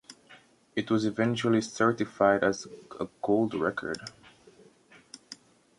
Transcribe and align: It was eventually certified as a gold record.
It 0.75 0.89
was 0.89 1.05
eventually 1.05 1.61
certified 1.61 2.43
as 2.43 2.65
a 2.99 3.07
gold 3.21 3.53
record. 3.53 3.99